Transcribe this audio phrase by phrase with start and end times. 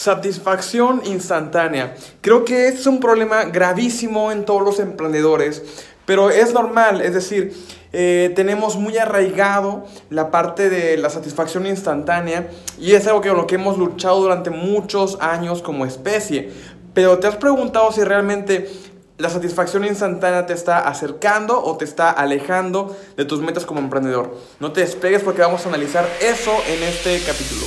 [0.00, 1.96] Satisfacción instantánea.
[2.20, 5.60] Creo que es un problema gravísimo en todos los emprendedores,
[6.06, 7.52] pero es normal, es decir,
[7.92, 12.48] eh, tenemos muy arraigado la parte de la satisfacción instantánea
[12.78, 16.52] y es algo que lo que hemos luchado durante muchos años como especie.
[16.94, 18.70] Pero te has preguntado si realmente
[19.16, 24.32] la satisfacción instantánea te está acercando o te está alejando de tus metas como emprendedor.
[24.60, 27.66] No te despegues porque vamos a analizar eso en este capítulo.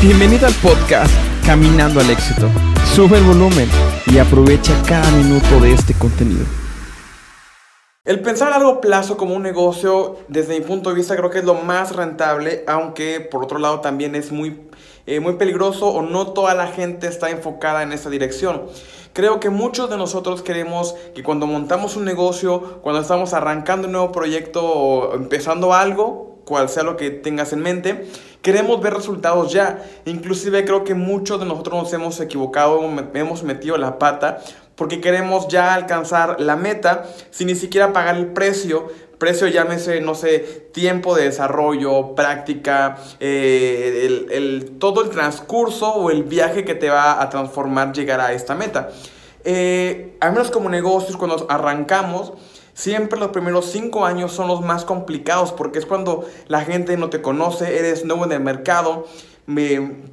[0.00, 1.12] Bienvenido al podcast
[1.44, 2.48] Caminando al éxito.
[2.94, 3.68] Sube el volumen
[4.06, 6.46] y aprovecha cada minuto de este contenido.
[8.04, 11.40] El pensar a largo plazo como un negocio, desde mi punto de vista, creo que
[11.40, 14.68] es lo más rentable, aunque por otro lado también es muy,
[15.06, 18.66] eh, muy peligroso o no toda la gente está enfocada en esa dirección.
[19.14, 23.94] Creo que muchos de nosotros queremos que cuando montamos un negocio, cuando estamos arrancando un
[23.94, 28.08] nuevo proyecto o empezando algo, cual sea lo que tengas en mente,
[28.42, 29.84] Queremos ver resultados ya.
[30.04, 32.80] Inclusive creo que muchos de nosotros nos hemos equivocado,
[33.14, 34.40] hemos metido la pata
[34.74, 38.86] porque queremos ya alcanzar la meta sin ni siquiera pagar el precio.
[39.18, 40.38] Precio llámese, no sé,
[40.72, 47.28] tiempo de desarrollo, práctica, eh, todo el transcurso o el viaje que te va a
[47.28, 48.90] transformar llegar a esta meta.
[49.42, 52.34] Eh, al menos como negocios, cuando arrancamos,
[52.78, 57.10] Siempre los primeros cinco años son los más complicados porque es cuando la gente no
[57.10, 59.04] te conoce, eres nuevo en el mercado,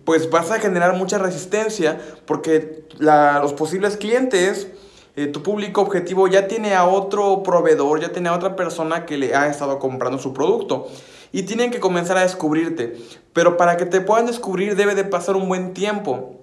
[0.04, 4.70] pues vas a generar mucha resistencia porque los posibles clientes,
[5.16, 9.20] eh, tu público objetivo ya tiene a otro proveedor, ya tiene a otra persona que
[9.20, 10.88] le ha estado comprando su producto
[11.32, 12.98] y tienen que comenzar a descubrirte.
[13.32, 16.34] Pero para que te puedan descubrir debe de pasar un buen tiempo.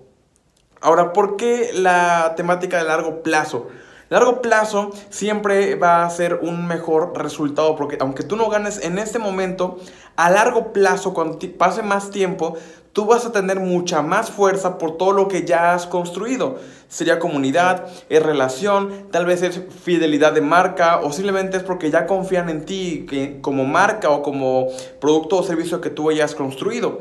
[0.81, 3.71] Ahora, ¿por qué la temática de largo plazo?
[4.13, 8.99] Largo plazo siempre va a ser un mejor resultado porque aunque tú no ganes en
[8.99, 9.79] este momento,
[10.17, 12.57] a largo plazo, cuando pase más tiempo,
[12.93, 16.59] tú vas a tener mucha más fuerza por todo lo que ya has construido.
[16.89, 22.07] Sería comunidad, es relación, tal vez es fidelidad de marca o simplemente es porque ya
[22.07, 24.69] confían en ti que, como marca o como
[25.01, 27.01] producto o servicio que tú hayas construido.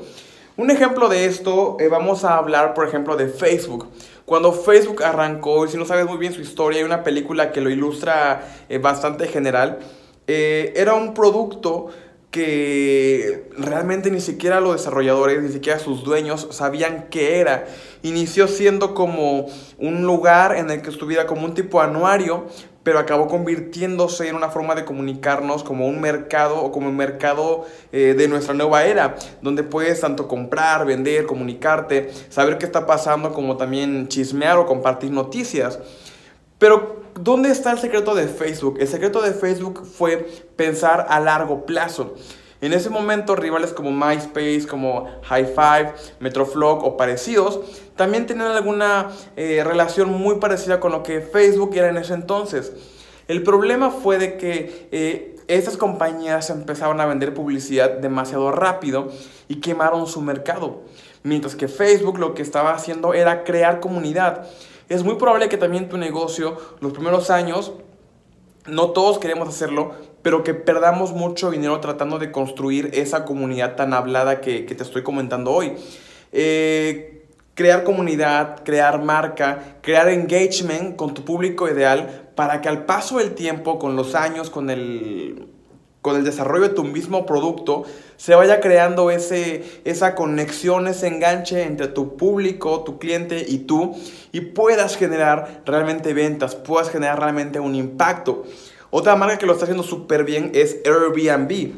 [0.58, 3.88] Un ejemplo de esto, eh, vamos a hablar por ejemplo de Facebook.
[4.26, 7.62] Cuando Facebook arrancó, y si no sabes muy bien su historia, hay una película que
[7.62, 9.80] lo ilustra eh, bastante general,
[10.28, 11.90] eh, era un producto
[12.32, 17.66] que realmente ni siquiera los desarrolladores, ni siquiera sus dueños sabían qué era.
[18.04, 22.46] Inició siendo como un lugar en el que estuviera como un tipo anuario,
[22.84, 27.66] pero acabó convirtiéndose en una forma de comunicarnos como un mercado o como un mercado
[27.92, 33.34] eh, de nuestra nueva era, donde puedes tanto comprar, vender, comunicarte, saber qué está pasando,
[33.34, 35.80] como también chismear o compartir noticias.
[36.58, 38.78] Pero ¿Dónde está el secreto de Facebook?
[38.80, 40.18] El secreto de Facebook fue
[40.56, 42.16] pensar a largo plazo.
[42.62, 47.60] En ese momento, rivales como MySpace, como High Five, Metroflog o parecidos,
[47.96, 52.72] también tenían alguna eh, relación muy parecida con lo que Facebook era en ese entonces.
[53.28, 59.10] El problema fue de que eh, estas compañías empezaron a vender publicidad demasiado rápido
[59.48, 60.84] y quemaron su mercado.
[61.24, 64.48] Mientras que Facebook lo que estaba haciendo era crear comunidad
[64.92, 67.72] es muy probable que también tu negocio, los primeros años,
[68.68, 73.94] no todos queremos hacerlo, pero que perdamos mucho dinero tratando de construir esa comunidad tan
[73.94, 75.74] hablada que, te estoy comentando hoy.
[76.32, 83.18] Eh, crear comunidad, crear marca, crear engagement con tu público ideal para que al paso
[83.18, 85.48] del tiempo, con los años, con el,
[86.02, 87.84] con el desarrollo de tu mismo producto,
[88.18, 93.96] se vaya creando ese, esa conexión, ese enganche entre tu público, tu cliente y tú,
[94.32, 98.44] y puedas generar realmente ventas, puedas generar realmente un impacto.
[98.92, 101.74] Otra marca que lo está haciendo súper bien es Airbnb.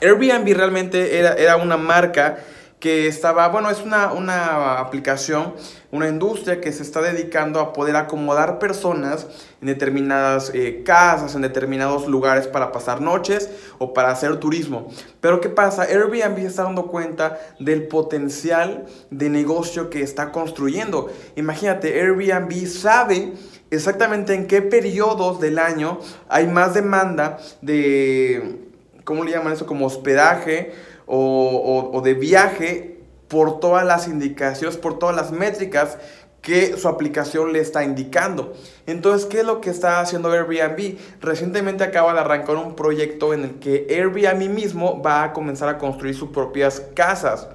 [0.00, 2.38] Airbnb realmente era, era una marca
[2.86, 5.54] que estaba, bueno, es una, una, aplicación,
[5.90, 9.26] una industria que se está dedicando a poder acomodar personas
[9.60, 14.86] en determinadas eh, casas, en determinados lugares para pasar noches o para hacer turismo.
[15.20, 15.82] Pero ¿qué pasa?
[15.82, 21.10] Airbnb está dando cuenta del potencial de negocio que está construyendo.
[21.34, 23.32] Imagínate, Airbnb sabe
[23.68, 25.98] exactamente en qué periodos del año
[26.28, 28.60] hay más demanda de,
[29.02, 29.66] ¿cómo le llaman eso?
[29.66, 35.98] Como hospedaje o, de viaje por todas las indicaciones, por todas las métricas
[36.42, 38.52] que su aplicación le está indicando.
[38.86, 40.96] Entonces, ¿qué es lo que está haciendo Airbnb?
[41.20, 45.78] Recientemente acaba de arrancar un proyecto en el que Airbnb mismo va a comenzar a
[45.78, 47.48] construir sus propias casas.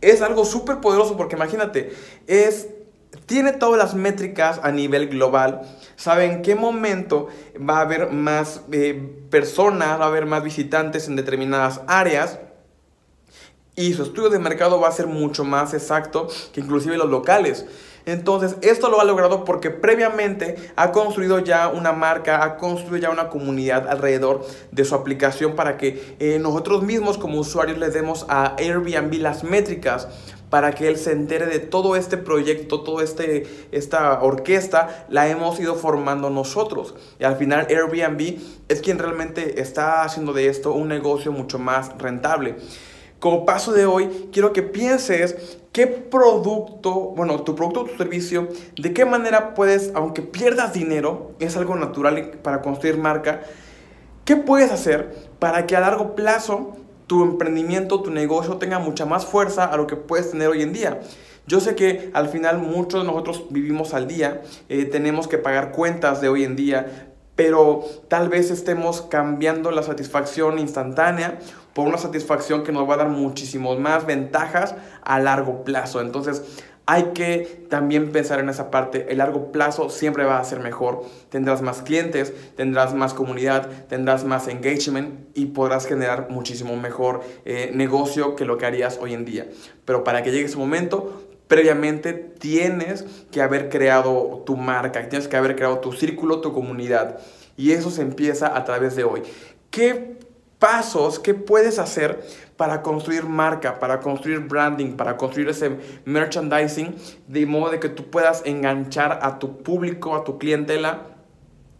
[0.00, 1.92] Es algo súper poderoso porque imagínate,
[2.28, 2.68] es
[3.26, 5.62] tiene todas las métricas a nivel global,
[5.96, 7.28] sabe en qué momento
[7.58, 8.94] va a haber más eh,
[9.30, 12.38] personas, va a haber más visitantes en determinadas áreas.
[13.78, 17.66] y su estudio de mercado va a ser mucho más exacto que inclusive los locales.
[18.06, 23.10] Entonces, esto lo ha logrado porque previamente ha construido ya una marca, ha construido ya
[23.10, 28.24] una comunidad alrededor de su aplicación para que eh, nosotros mismos como usuarios le demos
[28.28, 30.06] a Airbnb las métricas
[30.50, 35.58] para que él se entere de todo este proyecto, toda este, esta orquesta, la hemos
[35.58, 36.94] ido formando nosotros.
[37.18, 38.38] Y al final Airbnb
[38.68, 42.56] es quien realmente está haciendo de esto un negocio mucho más rentable.
[43.18, 48.48] Como paso de hoy, quiero que pienses qué producto, bueno, tu producto o tu servicio,
[48.80, 53.42] de qué manera puedes, aunque pierdas dinero, es algo natural para construir marca,
[54.24, 59.26] ¿qué puedes hacer para que a largo plazo tu emprendimiento, tu negocio tenga mucha más
[59.26, 61.00] fuerza a lo que puedes tener hoy en día?
[61.46, 65.70] Yo sé que al final muchos de nosotros vivimos al día, eh, tenemos que pagar
[65.70, 71.38] cuentas de hoy en día, pero tal vez estemos cambiando la satisfacción instantánea
[71.74, 76.00] por una satisfacción que nos va a dar muchísimas más ventajas a largo plazo.
[76.00, 76.42] Entonces,
[76.86, 79.06] hay que también pensar en esa parte.
[79.10, 81.04] El largo plazo siempre va a ser mejor.
[81.30, 87.72] Tendrás más clientes, tendrás más comunidad, tendrás más engagement y podrás generar muchísimo mejor eh,
[87.74, 89.48] negocio que lo que harías hoy en día.
[89.84, 95.36] Pero para que llegue ese momento, previamente tienes que haber creado tu marca, tienes que
[95.36, 97.18] haber creado tu círculo, tu comunidad.
[97.56, 99.22] Y eso se empieza a través de hoy.
[99.70, 100.15] ¿Qué
[100.58, 102.24] pasos, qué puedes hacer
[102.56, 106.94] para construir marca, para construir branding, para construir ese merchandising,
[107.28, 111.16] de modo de que tú puedas enganchar a tu público, a tu clientela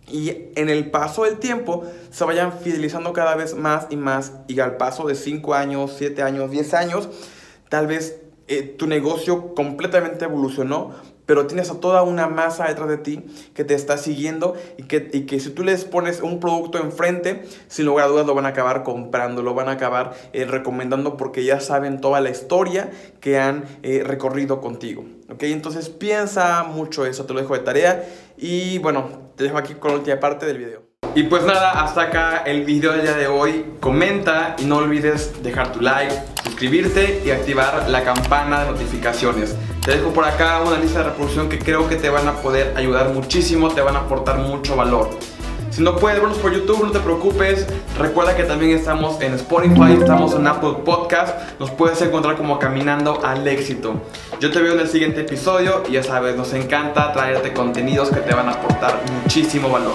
[0.08, 4.61] y en el paso del tiempo se vayan fidelizando cada vez más y más y
[4.61, 7.08] al paso de 5 años, 7 años, 10 años,
[7.69, 10.93] tal vez eh, tu negocio completamente evolucionó,
[11.26, 13.25] pero tienes a toda una masa detrás de ti
[13.55, 17.44] que te está siguiendo y que, y que si tú les pones un producto enfrente,
[17.69, 21.17] sin lugar a dudas lo van a acabar comprando, lo van a acabar eh, recomendando
[21.17, 22.90] porque ya saben toda la historia
[23.20, 25.05] que han eh, recorrido contigo.
[25.28, 25.43] ¿ok?
[25.44, 29.90] Entonces piensa mucho eso, te lo dejo de tarea y bueno, te dejo aquí con
[29.90, 30.86] la última parte del video.
[31.17, 33.65] Y pues nada, hasta acá el video del día de hoy.
[33.81, 36.15] Comenta y no olvides dejar tu like,
[36.45, 39.57] suscribirte y activar la campana de notificaciones.
[39.83, 42.75] Te dejo por acá una lista de reproducción que creo que te van a poder
[42.77, 45.09] ayudar muchísimo, te van a aportar mucho valor.
[45.71, 47.67] Si no puedes vernos por YouTube, no te preocupes.
[47.99, 51.59] Recuerda que también estamos en Spotify, estamos en Apple Podcast.
[51.59, 54.03] Nos puedes encontrar como Caminando al Éxito.
[54.39, 58.21] Yo te veo en el siguiente episodio y ya sabes, nos encanta traerte contenidos que
[58.21, 59.95] te van a aportar muchísimo valor.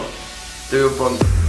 [0.72, 1.41] Te veo pronto.